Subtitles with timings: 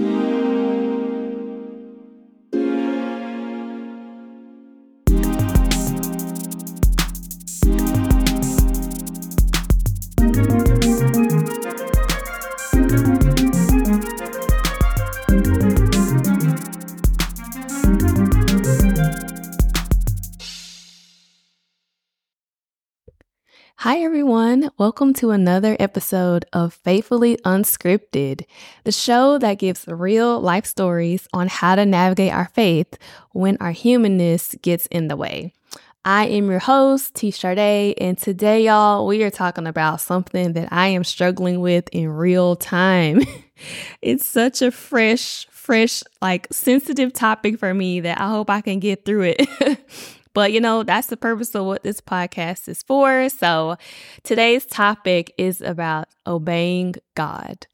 [0.00, 0.29] Hi,
[24.80, 28.46] Welcome to another episode of Faithfully Unscripted,
[28.84, 32.96] the show that gives real life stories on how to navigate our faith
[33.32, 35.52] when our humanness gets in the way.
[36.02, 37.30] I am your host, T.
[37.30, 42.08] Sade, and today, y'all, we are talking about something that I am struggling with in
[42.08, 43.20] real time.
[44.00, 48.78] it's such a fresh, fresh, like sensitive topic for me that I hope I can
[48.78, 50.16] get through it.
[50.32, 53.28] But you know, that's the purpose of what this podcast is for.
[53.28, 53.76] So
[54.22, 57.66] today's topic is about obeying God.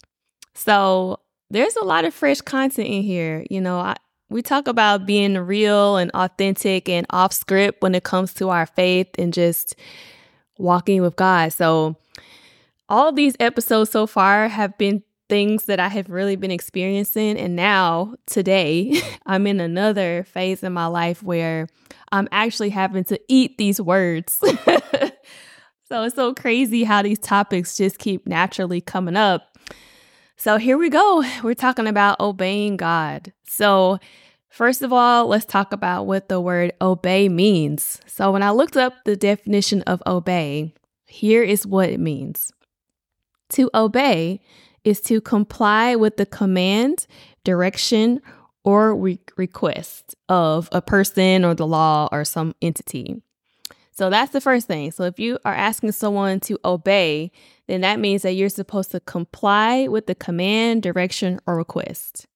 [0.55, 3.45] So there's a lot of fresh content in here.
[3.51, 3.97] You know, I,
[4.29, 8.67] we talk about being real and authentic and off script when it comes to our
[8.67, 9.77] faith and just
[10.59, 11.53] walking with God.
[11.53, 11.97] So
[12.89, 17.39] all these episodes so far have been things that I have really been experiencing.
[17.39, 21.69] And now, today, I'm in another phase in my life where
[22.13, 24.35] I'm actually having to eat these words.
[25.89, 29.57] so it's so crazy how these topics just keep naturally coming up.
[30.37, 31.25] So here we go.
[31.43, 33.33] We're talking about obeying God.
[33.45, 33.99] So,
[34.51, 38.01] first of all, let's talk about what the word obey means.
[38.07, 40.75] So, when I looked up the definition of obey,
[41.07, 42.53] here is what it means
[43.51, 44.41] to obey
[44.87, 47.07] is to comply with the command,
[47.45, 48.23] direction,
[48.65, 53.21] or re- request of a person or the law or some entity.
[53.91, 54.93] So that's the first thing.
[54.93, 57.33] So if you are asking someone to obey,
[57.67, 62.27] then that means that you're supposed to comply with the command, direction, or request.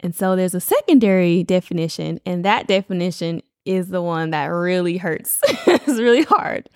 [0.00, 5.40] And so there's a secondary definition, and that definition is the one that really hurts.
[5.66, 6.68] it's really hard.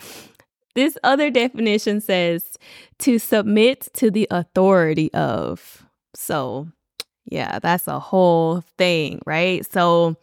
[0.75, 2.57] This other definition says
[3.01, 5.85] to submit to the authority of.
[6.15, 6.69] So,
[7.27, 9.71] yeah, that's a whole thing, right?
[9.71, 10.17] So,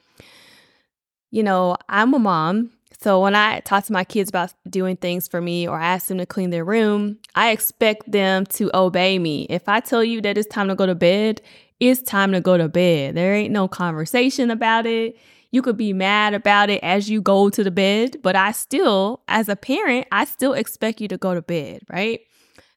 [1.31, 2.71] you know, I'm a mom.
[3.01, 6.17] So when I talk to my kids about doing things for me or ask them
[6.17, 9.43] to clean their room, I expect them to obey me.
[9.49, 11.41] If I tell you that it's time to go to bed,
[11.79, 13.15] it's time to go to bed.
[13.15, 15.15] There ain't no conversation about it.
[15.51, 19.23] You could be mad about it as you go to the bed, but I still,
[19.27, 22.21] as a parent, I still expect you to go to bed, right?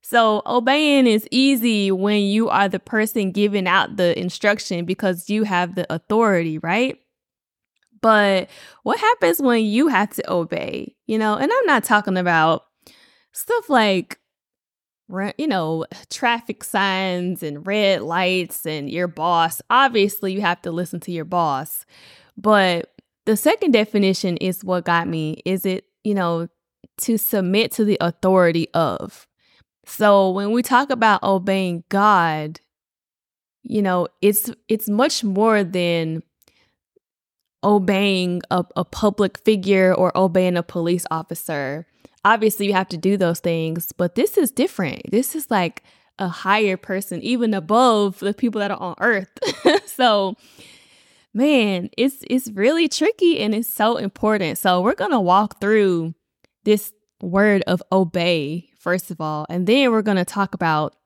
[0.01, 5.45] So obeying is easy when you are the person giving out the instruction because you
[5.45, 6.99] have the authority, right?
[8.01, 8.49] But
[8.83, 10.97] what happens when you have to obey?
[11.07, 12.65] You know, and I'm not talking about
[13.33, 14.19] stuff like
[15.37, 19.61] you know, traffic signs and red lights and your boss.
[19.69, 21.85] Obviously, you have to listen to your boss.
[22.37, 22.93] But
[23.27, 25.43] the second definition is what got me.
[25.45, 26.49] Is it, you know,
[27.03, 29.27] to submit to the authority of.
[29.87, 32.61] So when we talk about obeying God,
[33.63, 36.23] you know, it's it's much more than
[37.65, 41.87] obeying a, a public figure or obeying a police officer.
[42.25, 45.11] Obviously, you have to do those things, but this is different.
[45.11, 45.83] This is like
[46.19, 49.31] a higher person, even above the people that are on earth.
[49.87, 50.37] so
[51.35, 54.59] man, it's it's really tricky and it's so important.
[54.59, 56.15] So we're to walk through
[56.65, 60.97] this word of obey first of all, and then we're to talk about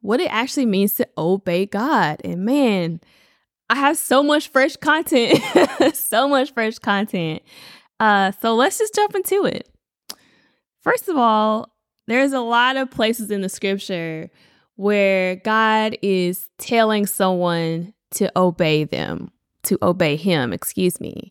[0.00, 2.20] what it actually means to obey God.
[2.22, 3.00] And man,
[3.70, 5.40] I have so much fresh content,
[5.94, 7.42] so much fresh content.
[7.98, 9.68] Uh, so let's just jump into it.
[10.82, 11.74] First of all,
[12.06, 14.30] there's a lot of places in the scripture
[14.76, 19.32] where God is telling someone to obey them
[19.68, 21.30] to obey him, excuse me.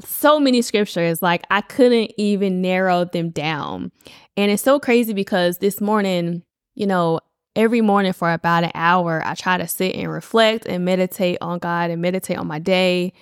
[0.00, 3.92] So many scriptures, like I couldn't even narrow them down.
[4.36, 6.42] And it's so crazy because this morning,
[6.74, 7.20] you know,
[7.54, 11.58] every morning for about an hour, I try to sit and reflect and meditate on
[11.58, 13.12] God and meditate on my day.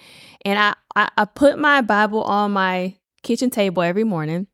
[0.45, 4.47] And I, I, I put my Bible on my kitchen table every morning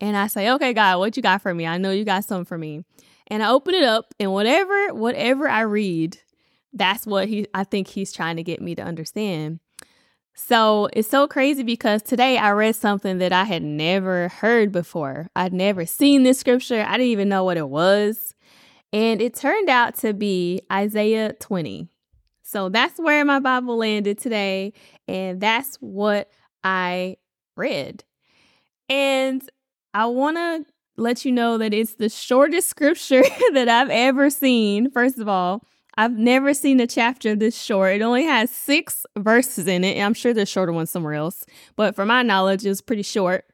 [0.00, 1.66] and I say, okay, God, what you got for me?
[1.66, 2.84] I know you got something for me.
[3.28, 6.18] And I open it up and whatever, whatever I read,
[6.72, 9.60] that's what he I think he's trying to get me to understand.
[10.34, 15.28] So it's so crazy because today I read something that I had never heard before.
[15.36, 16.84] I'd never seen this scripture.
[16.86, 18.34] I didn't even know what it was.
[18.92, 21.88] And it turned out to be Isaiah 20.
[22.42, 24.72] So that's where my Bible landed today.
[25.06, 26.30] And that's what
[26.64, 27.16] I
[27.56, 28.02] read.
[28.88, 29.42] And
[29.94, 30.64] I want to
[30.96, 33.22] let you know that it's the shortest scripture
[33.52, 35.62] that I've ever seen, first of all.
[36.00, 37.96] I've never seen a chapter this short.
[37.96, 40.00] It only has six verses in it.
[40.00, 41.44] I'm sure there's shorter ones somewhere else,
[41.76, 43.44] but for my knowledge, it was pretty short.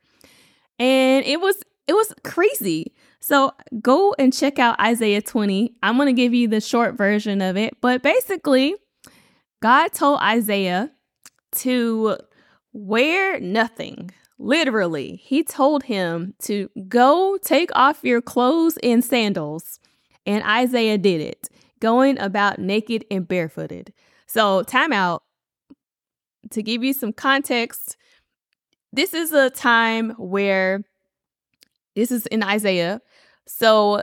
[0.78, 1.56] And it was
[1.88, 2.94] it was crazy.
[3.19, 3.50] So
[3.82, 5.75] go and check out Isaiah 20.
[5.82, 7.76] I'm going to give you the short version of it.
[7.81, 8.76] But basically,
[9.60, 10.93] God told Isaiah
[11.56, 12.16] to
[12.72, 14.12] wear nothing.
[14.38, 19.81] Literally, he told him to go take off your clothes and sandals.
[20.25, 21.48] And Isaiah did it,
[21.81, 23.93] going about naked and barefooted.
[24.26, 25.23] So, time out.
[26.52, 27.96] To give you some context,
[28.93, 30.84] this is a time where
[31.96, 33.00] this is in Isaiah.
[33.46, 34.02] So,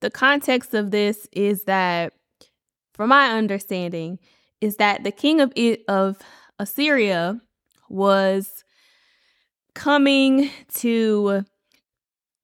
[0.00, 2.12] the context of this is that,
[2.94, 4.18] from my understanding,
[4.60, 6.18] is that the king of it, of
[6.58, 7.40] Assyria
[7.88, 8.64] was
[9.74, 11.44] coming to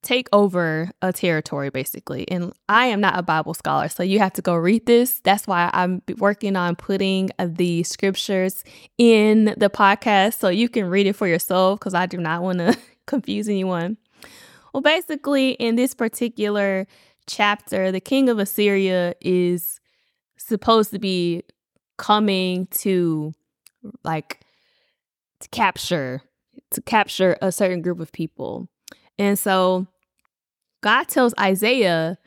[0.03, 2.29] take over a territory basically.
[2.29, 5.19] And i am not a bible scholar so you have to go read this.
[5.21, 8.63] That's why i'm working on putting uh, the scriptures
[8.97, 12.59] in the podcast so you can read it for yourself because i do not want
[12.59, 13.97] to confuse anyone.
[14.73, 16.87] Well basically in this particular
[17.25, 19.79] chapter the king of assyria is
[20.37, 21.43] supposed to be
[21.97, 23.33] coming to
[24.03, 24.39] like
[25.39, 26.21] to capture
[26.71, 28.69] to capture a certain group of people.
[29.19, 29.87] And so
[30.81, 32.17] God tells Isaiah,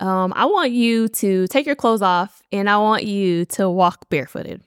[0.00, 4.08] um, I want you to take your clothes off and I want you to walk
[4.10, 4.62] barefooted.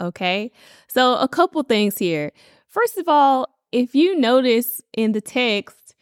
[0.00, 0.50] Okay.
[0.88, 2.32] So, a couple things here.
[2.68, 5.94] First of all, if you notice in the text,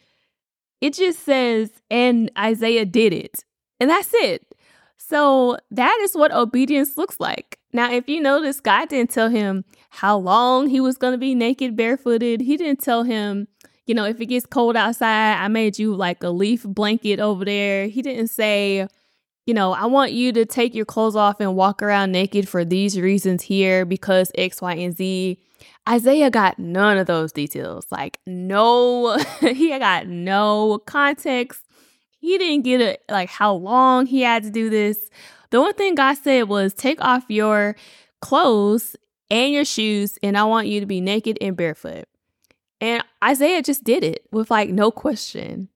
[0.81, 3.43] it just says, and Isaiah did it.
[3.79, 4.45] And that's it.
[4.97, 7.57] So that is what obedience looks like.
[7.73, 11.33] Now, if you notice, God didn't tell him how long he was going to be
[11.33, 12.41] naked, barefooted.
[12.41, 13.47] He didn't tell him,
[13.89, 17.43] you know, if it gets cold outside, I made you like a leaf blanket over
[17.43, 17.87] there.
[17.87, 18.87] He didn't say,
[19.45, 22.63] you know, I want you to take your clothes off and walk around naked for
[22.63, 25.39] these reasons here because X, Y, and Z.
[25.87, 27.87] Isaiah got none of those details.
[27.89, 31.63] Like, no, he got no context
[32.19, 35.09] he didn't get it like how long he had to do this.
[35.49, 37.75] The only thing God said was take off your
[38.21, 38.95] clothes
[39.31, 42.08] and your shoes, and I want you to be naked and barefoot.
[42.81, 45.69] And Isaiah just did it with like no question.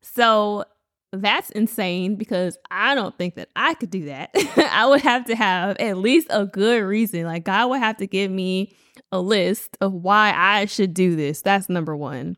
[0.00, 0.64] So
[1.12, 4.30] that's insane because I don't think that I could do that.
[4.56, 7.24] I would have to have at least a good reason.
[7.24, 8.74] Like God would have to give me
[9.12, 11.42] a list of why I should do this.
[11.42, 12.36] That's number one.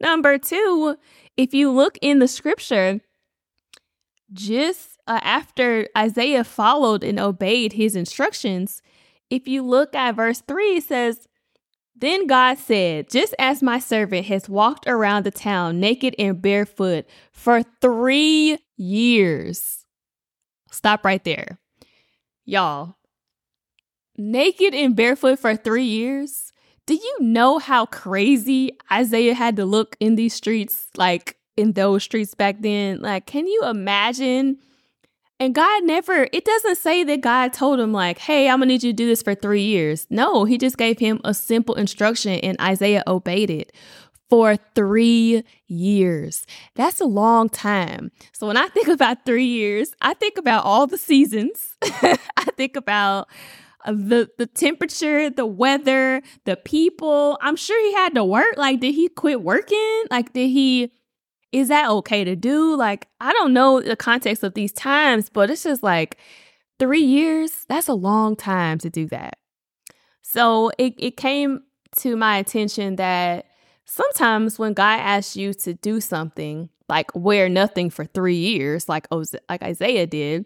[0.00, 0.96] Number two,
[1.36, 3.00] if you look in the scripture,
[4.32, 8.82] just uh, after Isaiah followed and obeyed his instructions,
[9.30, 11.26] if you look at verse 3, it says,
[11.98, 17.06] Then God said, Just as my servant has walked around the town naked and barefoot
[17.32, 19.86] for three years.
[20.70, 21.58] Stop right there.
[22.44, 22.96] Y'all,
[24.18, 26.52] naked and barefoot for three years?
[26.86, 32.04] Do you know how crazy Isaiah had to look in these streets, like in those
[32.04, 33.00] streets back then?
[33.00, 34.58] Like, can you imagine?
[35.38, 38.82] And God never, it doesn't say that God told him, like, hey, I'm gonna need
[38.82, 40.06] you to do this for three years.
[40.08, 43.72] No, he just gave him a simple instruction and Isaiah obeyed it
[44.30, 46.46] for three years.
[46.74, 48.10] That's a long time.
[48.32, 51.76] So when I think about three years, I think about all the seasons.
[51.82, 52.18] I
[52.56, 53.28] think about
[53.84, 57.38] uh, the the temperature, the weather, the people.
[57.40, 58.56] I'm sure he had to work.
[58.56, 60.04] Like, did he quit working?
[60.10, 60.92] Like, did he?
[61.56, 62.76] Is that okay to do?
[62.76, 66.18] Like, I don't know the context of these times, but it's just like
[66.78, 67.64] three years.
[67.66, 69.38] That's a long time to do that.
[70.20, 71.62] So it it came
[72.00, 73.46] to my attention that
[73.86, 79.06] sometimes when God asks you to do something, like wear nothing for three years, like
[79.48, 80.44] like Isaiah did,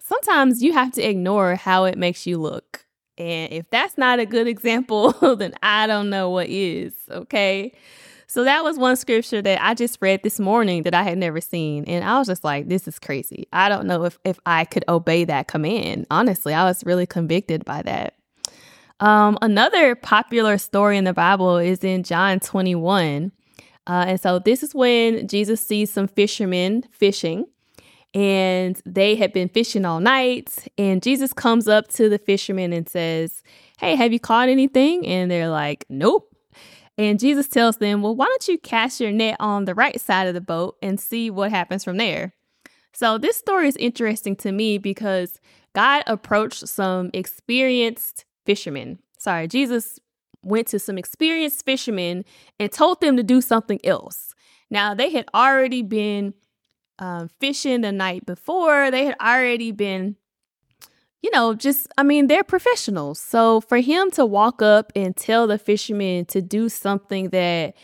[0.00, 2.84] sometimes you have to ignore how it makes you look.
[3.16, 7.72] And if that's not a good example, then I don't know what is, okay?
[8.34, 11.40] So that was one scripture that I just read this morning that I had never
[11.40, 11.84] seen.
[11.84, 13.46] And I was just like, this is crazy.
[13.52, 16.08] I don't know if, if I could obey that command.
[16.10, 18.16] Honestly, I was really convicted by that.
[18.98, 23.30] Um, another popular story in the Bible is in John 21.
[23.86, 27.46] Uh, and so this is when Jesus sees some fishermen fishing
[28.14, 30.66] and they had been fishing all night.
[30.76, 33.44] And Jesus comes up to the fishermen and says,
[33.78, 35.06] Hey, have you caught anything?
[35.06, 36.33] And they're like, Nope.
[36.96, 40.28] And Jesus tells them, Well, why don't you cast your net on the right side
[40.28, 42.34] of the boat and see what happens from there?
[42.92, 45.40] So, this story is interesting to me because
[45.74, 49.00] God approached some experienced fishermen.
[49.18, 49.98] Sorry, Jesus
[50.42, 52.24] went to some experienced fishermen
[52.60, 54.34] and told them to do something else.
[54.70, 56.34] Now, they had already been
[56.98, 58.90] um, fishing the night before.
[58.90, 60.16] They had already been
[61.24, 63.18] you know, just, I mean, they're professionals.
[63.18, 67.74] So for him to walk up and tell the fishermen to do something that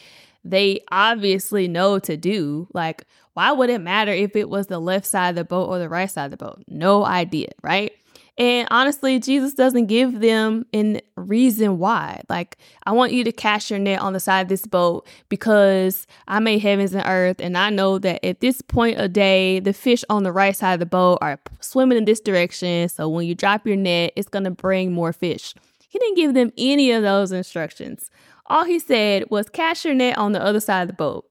[0.45, 5.07] they obviously know to do, like, why would it matter if it was the left
[5.07, 6.63] side of the boat or the right side of the boat?
[6.69, 7.93] No idea, right?
[8.41, 12.23] And honestly, Jesus doesn't give them a reason why.
[12.31, 12.57] Like,
[12.87, 16.41] I want you to cast your net on the side of this boat because I
[16.41, 17.39] made heavens and earth.
[17.39, 20.73] And I know that at this point of day, the fish on the right side
[20.73, 22.89] of the boat are swimming in this direction.
[22.89, 25.53] So when you drop your net, it's going to bring more fish.
[25.91, 28.11] He didn't give them any of those instructions.
[28.47, 31.27] All he said was cast your net on the other side of the boat.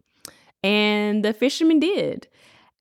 [0.63, 2.27] And the fishermen did.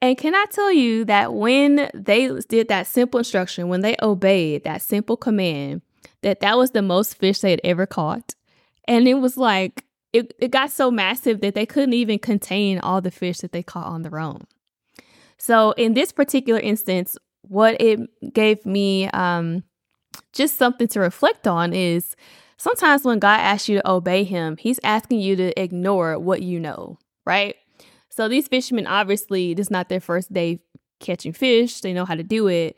[0.00, 4.64] And can I tell you that when they did that simple instruction, when they obeyed
[4.64, 5.82] that simple command,
[6.22, 8.34] that that was the most fish they had ever caught.
[8.86, 13.00] And it was like, it, it got so massive that they couldn't even contain all
[13.00, 14.46] the fish that they caught on their own.
[15.36, 18.00] So in this particular instance, what it
[18.32, 19.64] gave me um,
[20.32, 22.16] just something to reflect on is
[22.56, 26.58] sometimes when God asks you to obey him, he's asking you to ignore what you
[26.60, 27.56] know, right?
[28.18, 30.58] So these fishermen obviously this is not their first day
[30.98, 31.82] catching fish.
[31.82, 32.76] They know how to do it.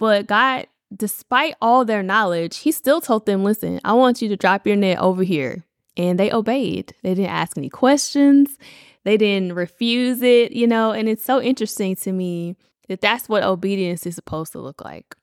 [0.00, 4.36] But God, despite all their knowledge, he still told them, listen, I want you to
[4.36, 5.64] drop your net over here.
[5.96, 6.92] And they obeyed.
[7.04, 8.58] They didn't ask any questions.
[9.04, 12.56] They didn't refuse it, you know, and it's so interesting to me
[12.88, 15.14] that that's what obedience is supposed to look like.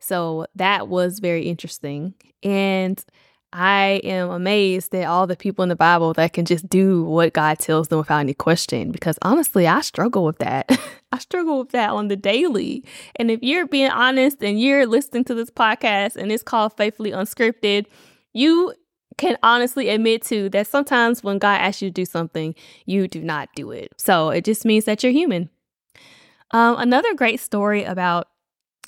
[0.00, 2.12] So that was very interesting.
[2.42, 3.02] And
[3.52, 7.32] I am amazed at all the people in the Bible that can just do what
[7.32, 8.92] God tells them without any question.
[8.92, 10.70] Because honestly, I struggle with that.
[11.12, 12.84] I struggle with that on the daily.
[13.16, 17.12] And if you're being honest and you're listening to this podcast and it's called Faithfully
[17.12, 17.86] Unscripted,
[18.34, 18.74] you
[19.16, 23.22] can honestly admit to that sometimes when God asks you to do something, you do
[23.22, 23.92] not do it.
[23.96, 25.48] So it just means that you're human.
[26.50, 28.28] Um, another great story about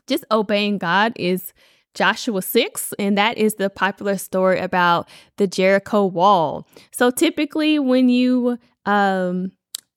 [0.07, 1.53] just obeying God is
[1.95, 6.69] Joshua 6, and that is the popular story about the Jericho wall.
[6.93, 9.53] So typically, when you um,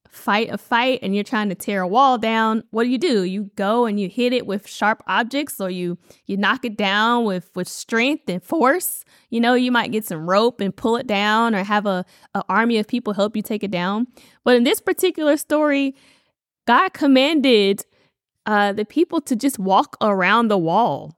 [0.10, 3.24] fight a fight and you're trying to tear a wall down, what do you do?
[3.24, 7.26] You go and you hit it with sharp objects, or you you knock it down
[7.26, 9.04] with with strength and force.
[9.30, 12.44] You know, you might get some rope and pull it down, or have a, a
[12.50, 14.08] army of people help you take it down.
[14.44, 15.96] But in this particular story,
[16.66, 17.86] God commanded
[18.46, 21.18] uh, the people to just walk around the wall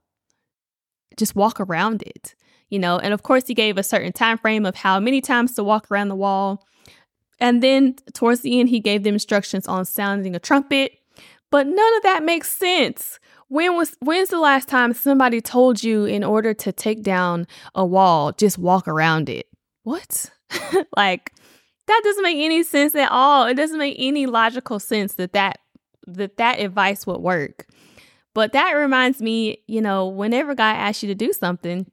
[1.18, 2.36] just walk around it
[2.70, 2.98] you know?
[3.00, 5.90] And of course he gave a certain time frame of how many times to walk
[5.92, 6.66] around the wall.
[7.40, 10.94] And then towards the end he gave them instructions on sounding a trumpet.
[11.52, 13.20] But none of that makes sense.
[13.48, 17.46] When was when's the last time somebody told you in order to take down
[17.76, 19.48] a wall just walk around it?
[19.84, 20.32] What?
[20.98, 21.32] Like
[21.88, 23.46] that doesn't make any sense at all.
[23.46, 25.60] It doesn't make any logical sense that that
[26.08, 27.68] that that advice would work
[28.36, 31.89] but that reminds me, you know, whenever God asks you to do something,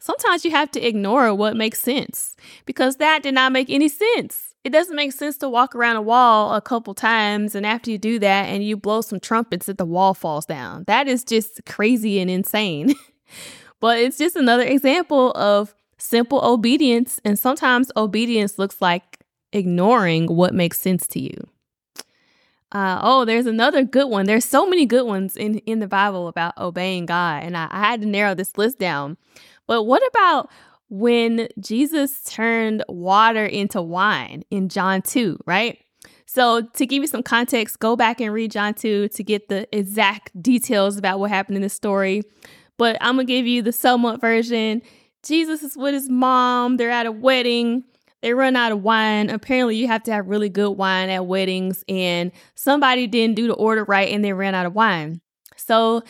[0.00, 4.54] sometimes you have to ignore what makes sense because that did not make any sense.
[4.64, 7.98] It doesn't make sense to walk around a wall a couple times and after you
[7.98, 10.84] do that and you blow some trumpets that the wall falls down.
[10.86, 12.94] That is just crazy and insane.
[13.80, 19.18] but it's just another example of simple obedience and sometimes obedience looks like
[19.52, 21.46] ignoring what makes sense to you.
[22.74, 24.26] Uh, oh, there's another good one.
[24.26, 27.78] There's so many good ones in, in the Bible about obeying God, and I, I
[27.78, 29.16] had to narrow this list down.
[29.68, 30.50] But what about
[30.90, 35.78] when Jesus turned water into wine in John 2, right?
[36.26, 39.68] So, to give you some context, go back and read John 2 to get the
[39.76, 42.22] exact details about what happened in the story.
[42.76, 44.82] But I'm going to give you the somewhat version.
[45.22, 47.84] Jesus is with his mom, they're at a wedding
[48.24, 49.28] they run out of wine.
[49.28, 53.52] Apparently, you have to have really good wine at weddings, and somebody didn't do the
[53.52, 55.20] order right and they ran out of wine.
[55.56, 56.02] So,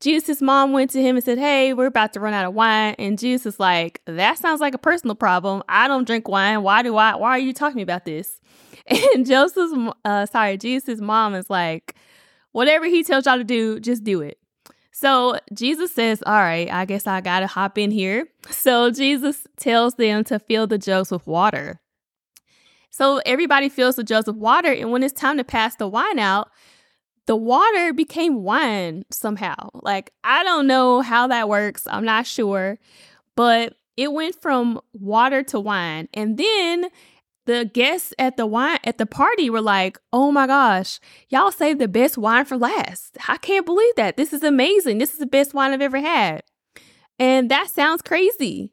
[0.00, 2.94] Jesus' mom went to him and said, Hey, we're about to run out of wine.
[2.98, 5.62] And Jesus is like, That sounds like a personal problem.
[5.68, 6.62] I don't drink wine.
[6.62, 7.16] Why do I?
[7.16, 8.40] Why are you talking about this?
[9.14, 9.74] And Joseph's,
[10.06, 11.96] uh, sorry, Jesus' mom is like,
[12.52, 14.38] Whatever he tells y'all to do, just do it.
[15.00, 18.26] So Jesus says, All right, I guess I got to hop in here.
[18.50, 21.80] So Jesus tells them to fill the jugs with water.
[22.90, 24.72] So everybody fills the jugs with water.
[24.72, 26.50] And when it's time to pass the wine out,
[27.26, 29.70] the water became wine somehow.
[29.72, 31.86] Like, I don't know how that works.
[31.88, 32.76] I'm not sure.
[33.36, 36.08] But it went from water to wine.
[36.12, 36.88] And then
[37.48, 41.00] the guests at the wine at the party were like, "Oh my gosh,
[41.30, 43.16] y'all saved the best wine for last.
[43.26, 44.16] I can't believe that.
[44.16, 44.98] This is amazing.
[44.98, 46.42] This is the best wine I've ever had."
[47.18, 48.72] And that sounds crazy.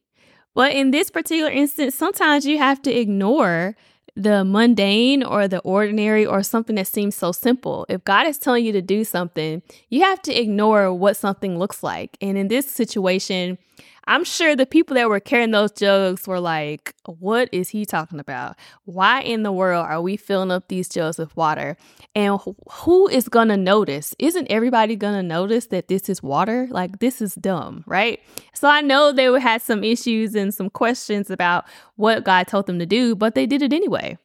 [0.54, 3.76] But in this particular instance, sometimes you have to ignore
[4.16, 7.86] the mundane or the ordinary or something that seems so simple.
[7.90, 11.84] If God is telling you to do something, you have to ignore what something looks
[11.84, 12.18] like.
[12.22, 13.58] And in this situation,
[14.08, 18.20] I'm sure the people that were carrying those jugs were like, what is he talking
[18.20, 18.56] about?
[18.84, 21.76] Why in the world are we filling up these jugs with water?
[22.14, 24.14] And who is going to notice?
[24.20, 26.68] Isn't everybody going to notice that this is water?
[26.70, 28.20] Like, this is dumb, right?
[28.54, 32.80] So I know they had some issues and some questions about what God told them
[32.80, 34.18] to do, but they did it anyway.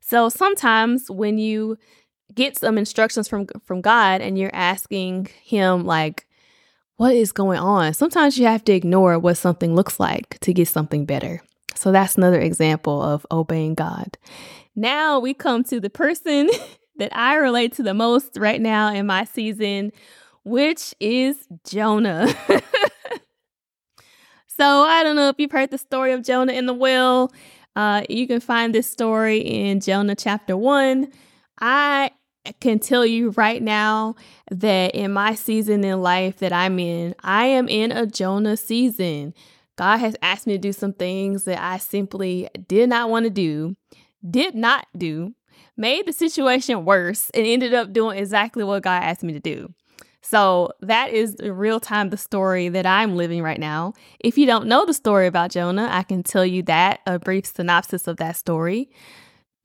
[0.00, 1.78] So sometimes when you
[2.34, 6.25] get some instructions from from God and you're asking him like
[6.96, 7.94] what is going on?
[7.94, 11.42] Sometimes you have to ignore what something looks like to get something better.
[11.74, 14.16] So that's another example of obeying God.
[14.74, 16.48] Now we come to the person
[16.96, 19.92] that I relate to the most right now in my season,
[20.44, 22.34] which is Jonah.
[24.46, 27.32] so I don't know if you've heard the story of Jonah in the well.
[27.74, 31.12] Uh, you can find this story in Jonah chapter 1.
[31.60, 32.10] I
[32.52, 34.14] can tell you right now
[34.50, 39.34] that in my season in life that I'm in, I am in a Jonah season.
[39.76, 43.30] God has asked me to do some things that I simply did not want to
[43.30, 43.76] do,
[44.28, 45.34] did not do,
[45.76, 49.72] made the situation worse, and ended up doing exactly what God asked me to do.
[50.22, 53.92] So that is the real time the story that I'm living right now.
[54.18, 57.46] If you don't know the story about Jonah, I can tell you that a brief
[57.46, 58.90] synopsis of that story.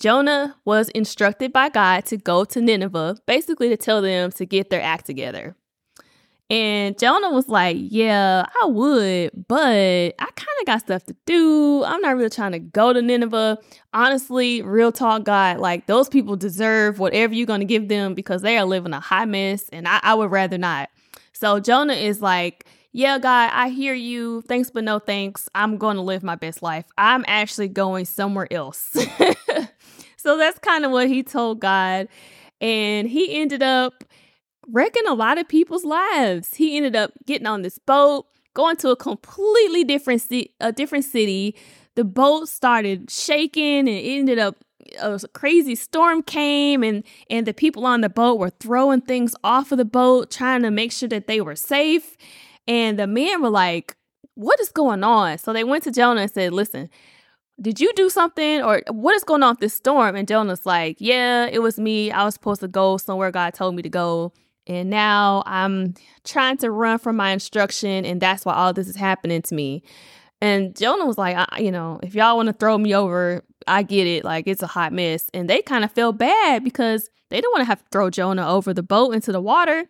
[0.02, 4.72] Jonah was instructed by God to go to Nineveh, basically to tell them to get
[4.72, 5.56] their act together.
[6.50, 11.84] And Jonah was like, Yeah, I would, but I kind of got stuff to do.
[11.84, 13.60] I'm not really trying to go to Nineveh.
[13.94, 18.42] Honestly, real talk, God, like those people deserve whatever you're going to give them because
[18.42, 20.90] they are living a high mess, and I, I would rather not.
[21.32, 24.42] So Jonah is like, yeah, God, I hear you.
[24.42, 25.48] Thanks, but no thanks.
[25.54, 26.86] I'm going to live my best life.
[26.98, 28.98] I'm actually going somewhere else.
[30.32, 32.08] so that's kind of what he told God.
[32.62, 34.06] And he ended up
[34.66, 36.54] wrecking a lot of people's lives.
[36.54, 41.04] He ended up getting on this boat, going to a completely different ci- a different
[41.04, 41.54] city.
[41.96, 44.56] The boat started shaking and it ended up
[45.02, 49.74] a crazy storm came and and the people on the boat were throwing things off
[49.74, 52.16] of the boat trying to make sure that they were safe
[52.70, 53.96] and the men were like
[54.36, 56.90] what is going on so they went to jonah and said listen
[57.62, 60.16] did you do something or what is going on with this storm?
[60.16, 62.12] And Jonah's like, yeah, it was me.
[62.12, 64.34] I was supposed to go somewhere God told me to go.
[64.68, 65.94] And now I'm
[66.24, 68.06] trying to run from my instruction.
[68.06, 69.84] And that's why all this is happening to me.
[70.42, 74.08] And Jonah was like, you know, if y'all want to throw me over, I get
[74.08, 74.24] it.
[74.24, 75.30] Like it's a hot mess.
[75.34, 78.48] And they kind of felt bad because they didn't want to have to throw Jonah
[78.48, 79.86] over the boat into the water.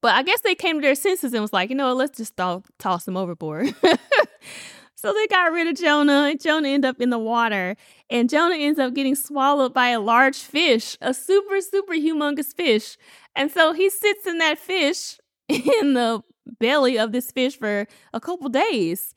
[0.00, 2.36] But I guess they came to their senses and was like, you know, let's just
[2.36, 3.74] th- toss him overboard.
[5.00, 7.76] So they got rid of Jonah, and Jonah ended up in the water.
[8.10, 12.96] And Jonah ends up getting swallowed by a large fish, a super, super humongous fish.
[13.36, 15.16] And so he sits in that fish
[15.48, 16.24] in the
[16.58, 19.14] belly of this fish for a couple days.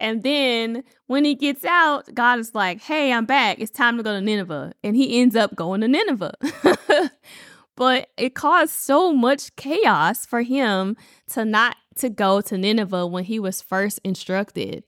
[0.00, 3.60] And then when he gets out, God is like, hey, I'm back.
[3.60, 4.72] It's time to go to Nineveh.
[4.82, 6.34] And he ends up going to Nineveh.
[7.76, 10.96] but it caused so much chaos for him
[11.28, 14.82] to not to go to Nineveh when he was first instructed.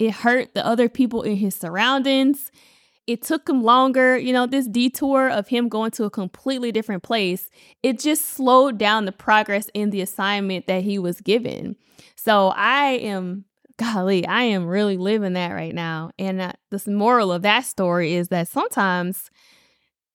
[0.00, 2.50] It hurt the other people in his surroundings.
[3.06, 7.02] It took him longer, you know, this detour of him going to a completely different
[7.02, 7.50] place,
[7.82, 11.76] it just slowed down the progress in the assignment that he was given.
[12.16, 13.44] So I am,
[13.76, 16.12] golly, I am really living that right now.
[16.18, 19.30] And uh, the moral of that story is that sometimes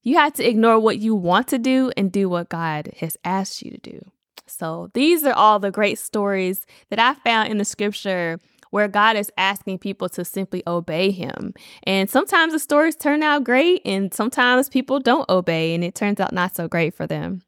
[0.01, 3.61] you have to ignore what you want to do and do what God has asked
[3.61, 4.01] you to do.
[4.47, 8.39] So these are all the great stories that I found in the scripture
[8.75, 11.53] where God is asking people to simply obey Him.
[11.83, 16.19] And sometimes the stories turn out great, and sometimes people don't obey, and it turns
[16.19, 17.41] out not so great for them.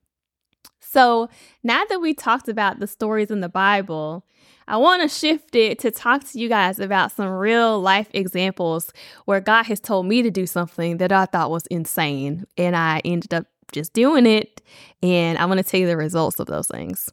[0.80, 1.28] So
[1.64, 4.26] now that we talked about the stories in the Bible,
[4.70, 8.94] I want to shift it to talk to you guys about some real life examples
[9.26, 13.02] where God has told me to do something that I thought was insane, and I
[13.04, 14.62] ended up just doing it.
[15.04, 17.12] And I want to tell you the results of those things.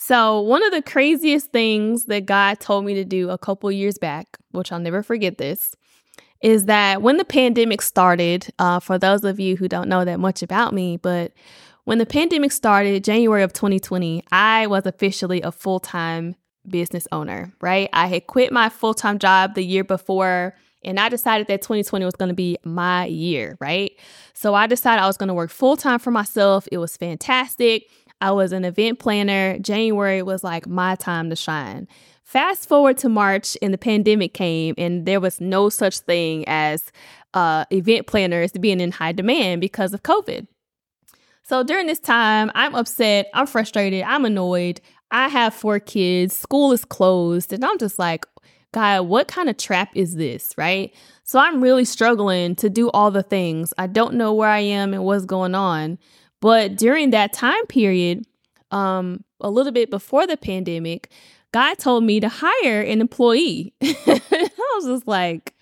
[0.00, 3.98] So, one of the craziest things that God told me to do a couple years
[3.98, 5.74] back, which I'll never forget this,
[6.40, 10.20] is that when the pandemic started, uh, for those of you who don't know that
[10.20, 11.32] much about me, but
[11.82, 16.36] when the pandemic started, January of 2020, I was officially a full time
[16.68, 17.88] business owner, right?
[17.92, 20.54] I had quit my full time job the year before.
[20.84, 23.90] And I decided that 2020 was going to be my year, right?
[24.32, 26.68] So I decided I was going to work full time for myself.
[26.70, 27.88] It was fantastic.
[28.20, 29.58] I was an event planner.
[29.58, 31.88] January was like my time to shine.
[32.24, 36.92] Fast forward to March and the pandemic came, and there was no such thing as
[37.32, 40.46] uh, event planners being in high demand because of COVID.
[41.42, 44.82] So during this time, I'm upset, I'm frustrated, I'm annoyed.
[45.10, 48.26] I have four kids, school is closed, and I'm just like,
[48.72, 50.94] God, what kind of trap is this, right?
[51.24, 53.72] So I'm really struggling to do all the things.
[53.78, 55.98] I don't know where I am and what's going on.
[56.40, 58.24] But during that time period,
[58.70, 61.10] um, a little bit before the pandemic,
[61.52, 63.74] God told me to hire an employee.
[63.82, 65.54] I was just like,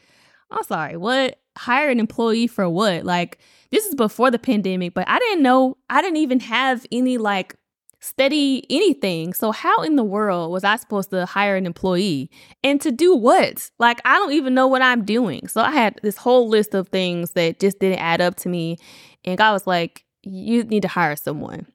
[0.50, 1.38] I'm sorry, what?
[1.56, 3.04] Hire an employee for what?
[3.04, 3.38] Like,
[3.70, 7.56] this is before the pandemic, but I didn't know, I didn't even have any like
[8.00, 9.32] steady anything.
[9.32, 12.30] So, how in the world was I supposed to hire an employee
[12.62, 13.70] and to do what?
[13.78, 15.48] Like, I don't even know what I'm doing.
[15.48, 18.78] So, I had this whole list of things that just didn't add up to me.
[19.24, 21.66] And God was like, you need to hire someone.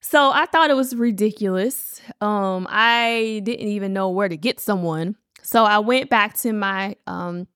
[0.00, 2.00] So I thought it was ridiculous.
[2.20, 5.16] Um, I didn't even know where to get someone.
[5.42, 7.46] So I went back to my um,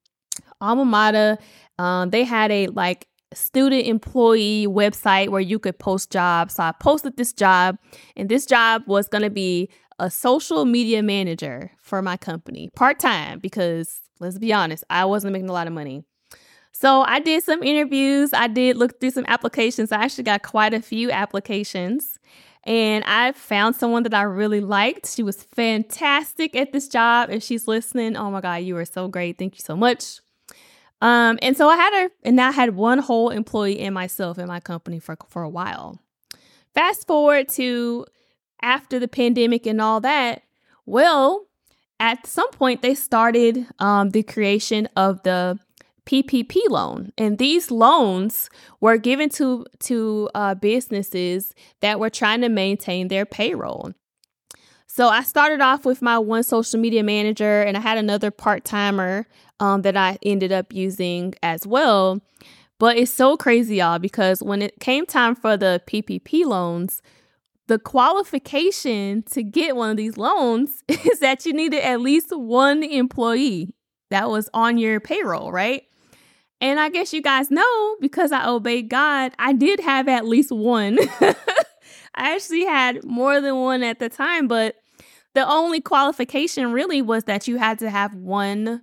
[0.61, 1.39] alma mater.
[1.79, 6.55] Um, they had a like student employee website where you could post jobs.
[6.55, 7.79] So I posted this job,
[8.17, 12.99] and this job was going to be a social media manager for my company, part
[12.99, 16.05] time, because let's be honest, I wasn't making a lot of money.
[16.77, 18.31] So I did some interviews.
[18.33, 19.93] I did look through some applications.
[19.93, 22.19] I actually got quite a few applications.
[22.65, 25.07] And I found someone that I really liked.
[25.07, 27.31] She was fantastic at this job.
[27.31, 29.39] If she's listening, oh my God, you are so great.
[29.39, 30.19] Thank you so much.
[31.01, 34.49] Um, and so I had her, and I had one whole employee and myself in
[34.49, 36.01] my company for, for a while.
[36.75, 38.07] Fast forward to
[38.63, 40.43] after the pandemic and all that.
[40.87, 41.47] Well,
[42.01, 45.59] at some point, they started um, the creation of the
[46.07, 52.49] PPP loan, and these loans were given to to uh, businesses that were trying to
[52.49, 53.93] maintain their payroll.
[54.87, 58.65] So I started off with my one social media manager, and I had another part
[58.65, 59.27] timer
[59.61, 62.21] um, that I ended up using as well.
[62.79, 67.03] But it's so crazy, y'all, because when it came time for the PPP loans,
[67.67, 72.83] the qualification to get one of these loans is that you needed at least one
[72.83, 73.75] employee
[74.11, 75.85] that was on your payroll, right?
[76.65, 80.51] And I guess you guys know because I obeyed God, I did have at least
[80.51, 80.99] one.
[81.21, 81.35] I
[82.15, 84.77] actually had more than one at the time, but
[85.35, 88.81] the only qualification really was that you had to have one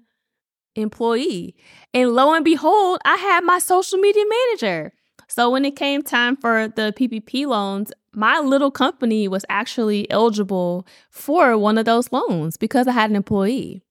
[0.75, 1.55] employee.
[1.91, 4.93] And lo and behold, I had my social media manager.
[5.27, 10.85] So when it came time for the PPP loans, my little company was actually eligible
[11.09, 13.81] for one of those loans because I had an employee.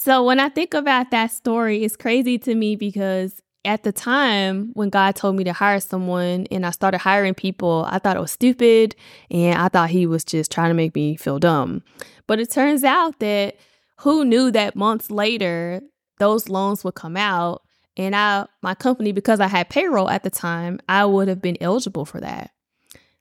[0.00, 4.70] So when I think about that story, it's crazy to me because at the time
[4.74, 8.20] when God told me to hire someone and I started hiring people, I thought it
[8.20, 8.94] was stupid
[9.28, 11.82] and I thought he was just trying to make me feel dumb.
[12.28, 13.56] But it turns out that
[13.98, 15.80] who knew that months later
[16.20, 17.62] those loans would come out
[17.96, 21.58] and I my company because I had payroll at the time, I would have been
[21.60, 22.52] eligible for that.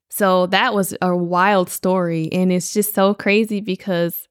[0.09, 4.27] So that was a wild story and it's just so crazy because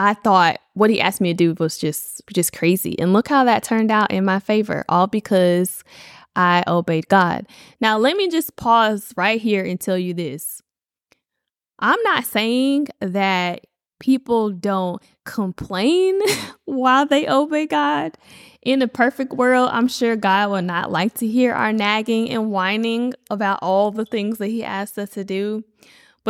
[0.00, 2.98] I thought what he asked me to do was just just crazy.
[2.98, 5.84] And look how that turned out in my favor, all because
[6.34, 7.46] I obeyed God.
[7.82, 10.62] Now, let me just pause right here and tell you this.
[11.78, 13.66] I'm not saying that
[13.98, 16.18] people don't complain
[16.64, 18.16] while they obey God.
[18.62, 22.50] In a perfect world, I'm sure God will not like to hear our nagging and
[22.50, 25.62] whining about all the things that He asked us to do.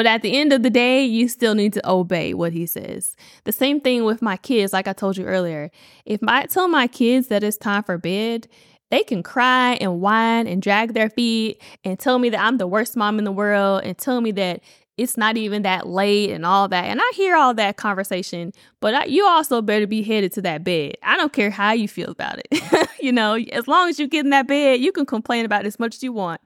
[0.00, 3.14] But at the end of the day, you still need to obey what he says.
[3.44, 5.70] The same thing with my kids, like I told you earlier.
[6.06, 8.48] If I tell my kids that it's time for bed,
[8.90, 12.66] they can cry and whine and drag their feet and tell me that I'm the
[12.66, 14.62] worst mom in the world and tell me that
[14.96, 16.84] it's not even that late and all that.
[16.86, 20.64] And I hear all that conversation, but I, you also better be headed to that
[20.64, 20.94] bed.
[21.02, 22.88] I don't care how you feel about it.
[23.02, 25.68] you know, as long as you get in that bed, you can complain about it
[25.68, 26.40] as much as you want.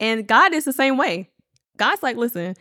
[0.00, 1.28] And God is the same way.
[1.76, 2.56] God's like, listen,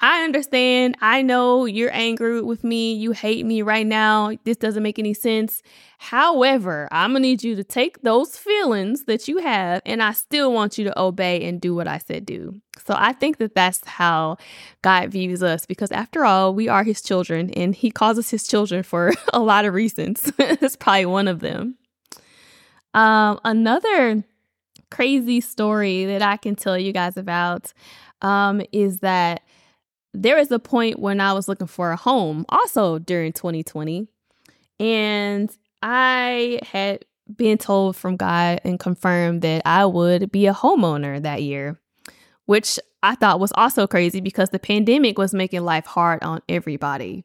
[0.00, 0.96] I understand.
[1.00, 2.94] I know you're angry with me.
[2.94, 4.32] You hate me right now.
[4.44, 5.60] This doesn't make any sense.
[5.98, 10.12] However, I'm going to need you to take those feelings that you have, and I
[10.12, 12.60] still want you to obey and do what I said do.
[12.86, 14.36] So I think that that's how
[14.82, 18.46] God views us because, after all, we are his children, and he calls us his
[18.46, 20.22] children for a lot of reasons.
[20.36, 21.76] that's probably one of them.
[22.94, 24.22] Um, another
[24.90, 27.72] crazy story that I can tell you guys about
[28.22, 29.42] um, is that
[30.14, 34.08] there was a point when I was looking for a home, also during 2020,
[34.80, 35.50] and
[35.82, 37.04] I had
[37.36, 41.78] been told from God and confirmed that I would be a homeowner that year,
[42.46, 47.24] which I thought was also crazy because the pandemic was making life hard on everybody.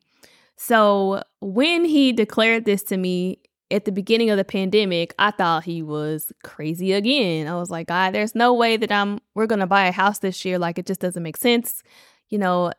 [0.55, 3.39] So when he declared this to me,
[3.71, 7.47] at the beginning of the pandemic, I thought he was crazy again.
[7.47, 10.45] I was like, God, there's no way that I'm we're gonna buy a house this
[10.45, 10.59] year.
[10.59, 11.81] Like it just doesn't make sense.
[12.29, 12.71] You know,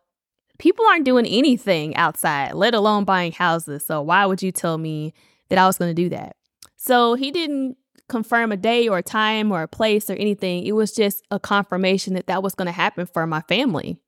[0.59, 3.87] people aren't doing anything outside, let alone buying houses.
[3.87, 5.15] So why would you tell me
[5.49, 6.37] that I was gonna do that?
[6.77, 7.77] So he didn't
[8.09, 10.65] confirm a day or a time or a place or anything.
[10.65, 13.99] It was just a confirmation that that was going to happen for my family.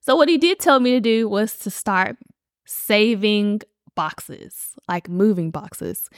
[0.00, 2.16] So, what he did tell me to do was to start
[2.66, 3.60] saving
[3.94, 6.08] boxes, like moving boxes.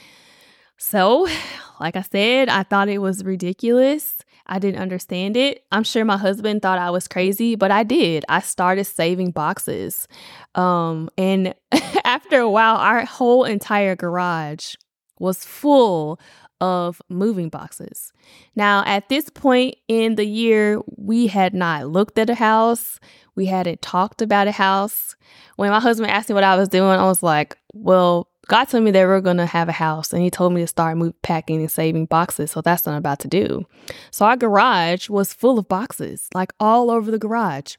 [0.77, 1.27] So,
[1.79, 4.17] like I said, I thought it was ridiculous.
[4.47, 5.63] I didn't understand it.
[5.71, 8.25] I'm sure my husband thought I was crazy, but I did.
[8.29, 10.07] I started saving boxes.
[10.55, 11.53] Um, and
[12.03, 14.75] after a while, our whole entire garage
[15.19, 16.19] was full
[16.61, 18.13] of moving boxes.
[18.55, 22.99] Now, at this point in the year, we had not looked at a house.
[23.35, 25.15] We hadn't talked about a house.
[25.55, 28.83] When my husband asked me what I was doing, I was like, well, God told
[28.83, 30.97] me that we are going to have a house, and He told me to start
[31.21, 32.51] packing and saving boxes.
[32.51, 33.65] So that's what I'm about to do.
[34.11, 37.77] So our garage was full of boxes, like all over the garage.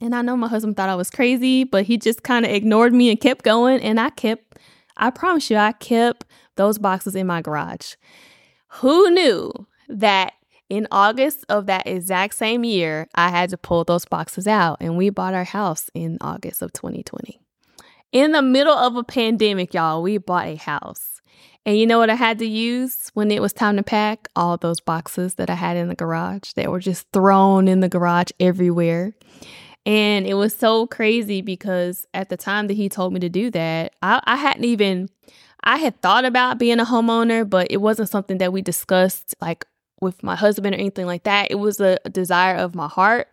[0.00, 2.94] And I know my husband thought I was crazy, but he just kind of ignored
[2.94, 3.82] me and kept going.
[3.82, 4.58] And I kept,
[4.96, 6.24] I promise you, I kept
[6.56, 7.96] those boxes in my garage.
[8.80, 9.52] Who knew
[9.90, 10.32] that
[10.70, 14.96] in August of that exact same year, I had to pull those boxes out and
[14.96, 17.42] we bought our house in August of 2020.
[18.10, 21.20] In the middle of a pandemic, y'all, we bought a house.
[21.66, 24.28] And you know what I had to use when it was time to pack?
[24.34, 27.88] All those boxes that I had in the garage that were just thrown in the
[27.88, 29.12] garage everywhere.
[29.84, 33.50] And it was so crazy because at the time that he told me to do
[33.50, 35.10] that, I, I hadn't even
[35.62, 39.66] I had thought about being a homeowner, but it wasn't something that we discussed like
[40.00, 41.50] with my husband or anything like that.
[41.50, 43.28] It was a, desire of my heart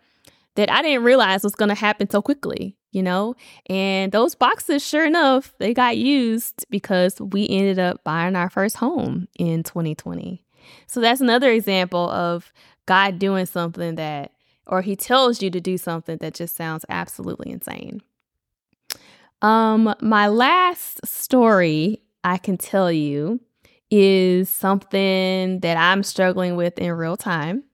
[0.56, 3.36] that I didn't realize was going to happen so quickly, you know?
[3.68, 8.78] And those boxes, sure enough, they got used because we ended up buying our first
[8.78, 10.42] home in 2020.
[10.88, 12.54] So that's another example of
[12.86, 14.32] God doing something that,
[14.66, 18.02] or He tells you to do something that just sounds absolutely insane.
[19.42, 23.42] Um, my last story I can tell you
[23.92, 27.66] is something that I'm struggling with in real time.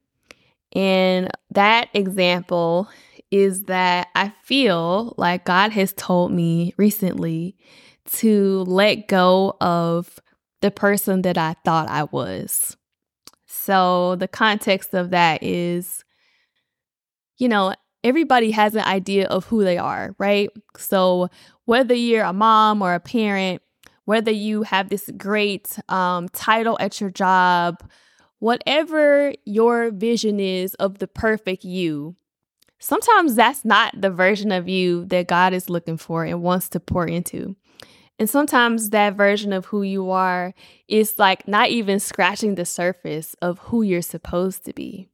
[0.73, 2.89] And that example
[3.31, 7.55] is that I feel like God has told me recently
[8.13, 10.19] to let go of
[10.61, 12.77] the person that I thought I was.
[13.47, 16.03] So, the context of that is,
[17.37, 20.49] you know, everybody has an idea of who they are, right?
[20.77, 21.29] So,
[21.65, 23.61] whether you're a mom or a parent,
[24.05, 27.81] whether you have this great um, title at your job,
[28.39, 32.15] whatever your vision is of the perfect you,
[32.81, 36.79] sometimes that's not the version of you that God is looking for and wants to
[36.79, 37.55] pour into.
[38.19, 40.53] And sometimes that version of who you are
[40.87, 45.07] is like not even scratching the surface of who you're supposed to be.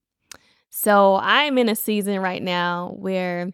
[0.69, 3.51] So I'm in a season right now where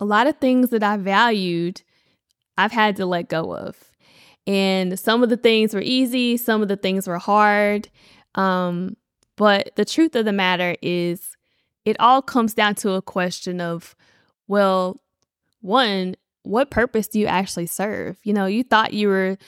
[0.00, 1.82] a lot of things that I valued,
[2.56, 3.76] I've had to let go of.
[4.46, 7.88] And some of the things were easy, some of the things were hard.
[8.34, 8.96] Um,
[9.36, 11.36] but the truth of the matter is,
[11.88, 13.96] it all comes down to a question of,
[14.46, 15.00] well,
[15.62, 18.18] one, what purpose do you actually serve?
[18.24, 19.38] You know, you thought you were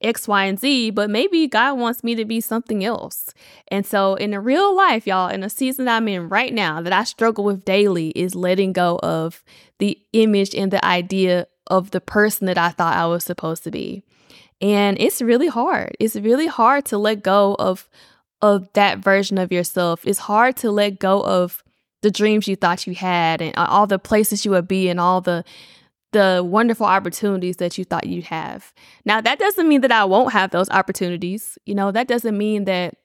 [0.00, 3.34] X, Y, and Z, but maybe God wants me to be something else.
[3.68, 6.92] And so, in the real life, y'all, in a season I'm in right now that
[6.94, 9.44] I struggle with daily, is letting go of
[9.78, 13.70] the image and the idea of the person that I thought I was supposed to
[13.70, 14.02] be.
[14.62, 15.98] And it's really hard.
[16.00, 17.90] It's really hard to let go of
[18.40, 20.00] of that version of yourself.
[20.06, 21.62] It's hard to let go of
[22.02, 25.00] the dreams you thought you had and uh, all the places you would be and
[25.00, 25.44] all the
[26.12, 28.72] the wonderful opportunities that you thought you'd have.
[29.04, 31.56] Now, that doesn't mean that I won't have those opportunities.
[31.66, 32.96] You know, that doesn't mean that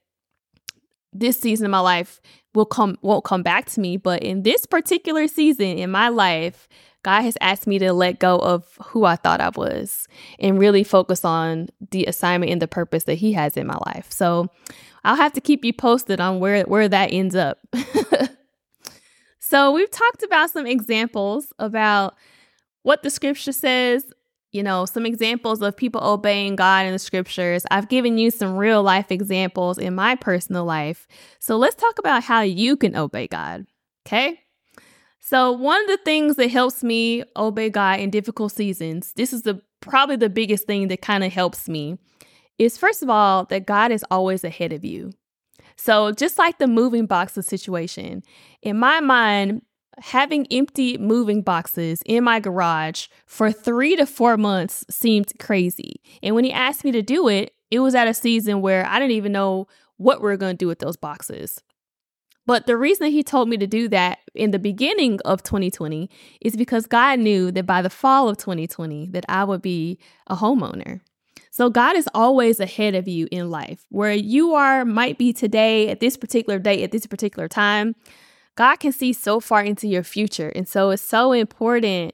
[1.14, 2.20] this season of my life
[2.56, 6.68] will come won't come back to me, but in this particular season in my life,
[7.04, 10.08] God has asked me to let go of who I thought I was
[10.40, 14.12] and really focus on the assignment and the purpose that He has in my life.
[14.12, 14.50] So
[15.04, 17.60] I'll have to keep you posted on where, where that ends up.
[19.48, 22.16] so we've talked about some examples about
[22.82, 24.04] what the scripture says,
[24.52, 27.64] you know, some examples of people obeying God in the scriptures.
[27.70, 31.08] I've given you some real life examples in my personal life.
[31.38, 33.68] So let's talk about how you can obey God.
[34.08, 34.40] Okay.
[35.20, 39.44] So, one of the things that helps me obey God in difficult seasons, this is
[39.44, 42.00] the probably the biggest thing that kind of helps me,
[42.58, 45.12] is first of all, that God is always ahead of you.
[45.78, 48.24] So, just like the moving boxes situation,
[48.62, 49.62] in my mind,
[50.00, 56.02] having empty moving boxes in my garage for three to four months seemed crazy.
[56.22, 59.00] And when he asked me to do it, it was at a season where I
[59.00, 61.62] didn't even know what we are going to do with those boxes.
[62.46, 66.10] But the reason he told me to do that in the beginning of 2020
[66.42, 70.36] is because God knew that by the fall of 2020 that I would be a
[70.36, 71.02] homeowner.
[71.56, 73.86] So God is always ahead of you in life.
[73.88, 77.96] Where you are might be today at this particular date at this particular time.
[78.56, 80.50] God can see so far into your future.
[80.50, 82.14] And so it's so important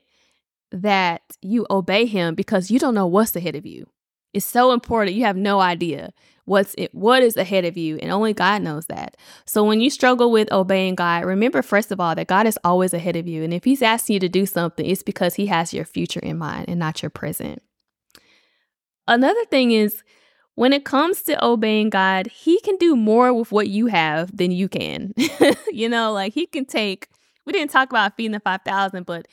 [0.71, 3.88] that you obey him because you don't know what's ahead of you.
[4.32, 5.15] It's so important.
[5.15, 6.13] You have no idea
[6.45, 9.17] what's it, what is ahead of you, and only God knows that.
[9.45, 12.93] So when you struggle with obeying God, remember first of all that God is always
[12.93, 15.73] ahead of you, and if He's asking you to do something, it's because He has
[15.73, 17.63] your future in mind and not your present.
[19.08, 20.04] Another thing is
[20.56, 24.52] when it comes to obeying God, He can do more with what you have than
[24.52, 25.14] you can.
[25.72, 27.08] you know, like He can take.
[27.46, 29.28] We didn't talk about feeding the five thousand, but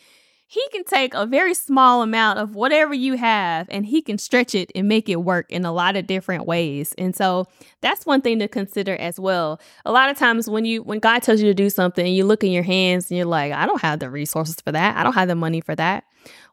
[0.51, 4.55] he can take a very small amount of whatever you have and he can stretch
[4.55, 6.95] it and make it work in a lot of different ways.
[6.97, 7.47] And so
[7.83, 9.61] that's one thing to consider as well.
[9.85, 12.43] A lot of times when you when God tells you to do something you look
[12.43, 14.97] in your hands and you're like, I don't have the resources for that.
[14.97, 16.05] I don't have the money for that.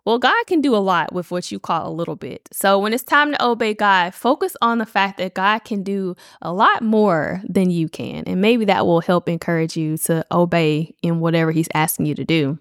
[0.06, 2.48] Well, God can do a lot with what you call a little bit.
[2.52, 6.16] So when it's time to obey God, focus on the fact that God can do
[6.42, 8.24] a lot more than you can.
[8.28, 12.24] And maybe that will help encourage you to obey in whatever he's asking you to
[12.24, 12.60] do.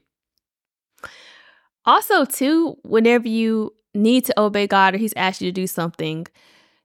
[1.84, 6.26] Also, too, whenever you need to obey God or He's asked you to do something,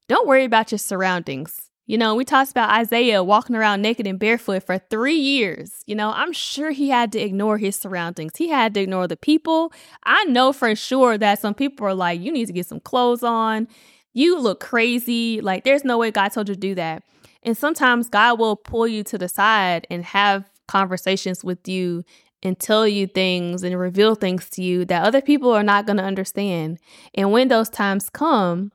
[0.07, 1.68] don't worry about your surroundings.
[1.89, 5.81] You know, we talked about Isaiah walking around naked and barefoot for three years.
[5.87, 8.33] You know, I'm sure he had to ignore his surroundings.
[8.37, 9.73] He had to ignore the people.
[10.03, 13.23] I know for sure that some people are like, you need to get some clothes
[13.23, 13.67] on.
[14.13, 15.41] You look crazy.
[15.41, 17.01] Like, there's no way God told you to do that.
[17.41, 22.03] And sometimes God will pull you to the side and have conversations with you
[22.43, 25.97] and tell you things and reveal things to you that other people are not going
[25.97, 26.77] to understand.
[27.15, 28.73] And when those times come,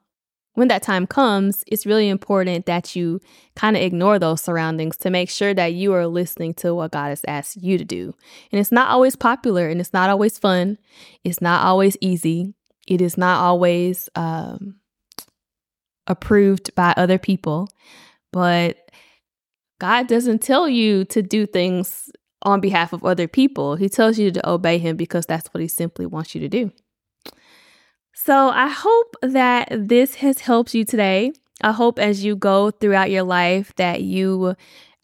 [0.54, 3.20] when that time comes, it's really important that you
[3.56, 7.08] kind of ignore those surroundings to make sure that you are listening to what God
[7.08, 8.14] has asked you to do.
[8.50, 10.78] And it's not always popular and it's not always fun.
[11.24, 12.54] It's not always easy.
[12.86, 14.76] It is not always um,
[16.06, 17.68] approved by other people.
[18.32, 18.90] But
[19.80, 22.10] God doesn't tell you to do things
[22.42, 23.76] on behalf of other people.
[23.76, 26.72] He tells you to obey him because that's what he simply wants you to do.
[28.14, 31.32] So I hope that this has helped you today.
[31.62, 34.54] I hope as you go throughout your life that you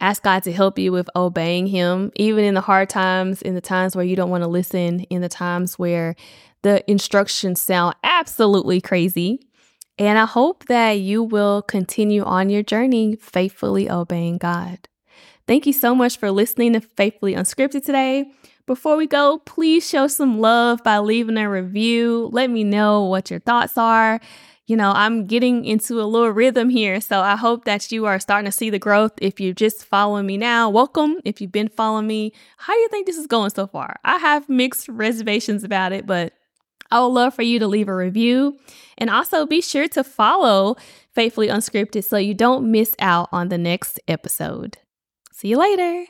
[0.00, 3.60] ask God to help you with obeying Him, even in the hard times, in the
[3.60, 6.14] times where you don't want to listen, in the times where
[6.62, 9.40] the instructions sound absolutely crazy.
[9.98, 14.88] And I hope that you will continue on your journey faithfully obeying God.
[15.46, 18.30] Thank you so much for listening to Faithfully Unscripted today.
[18.66, 22.28] Before we go, please show some love by leaving a review.
[22.32, 24.20] Let me know what your thoughts are.
[24.66, 28.20] You know, I'm getting into a little rhythm here, so I hope that you are
[28.20, 29.10] starting to see the growth.
[29.20, 31.16] If you're just following me now, welcome.
[31.24, 33.96] If you've been following me, how do you think this is going so far?
[34.04, 36.34] I have mixed reservations about it, but
[36.92, 38.58] I would love for you to leave a review
[38.96, 40.76] and also be sure to follow
[41.14, 44.78] Faithfully Unscripted so you don't miss out on the next episode.
[45.32, 46.06] See you later.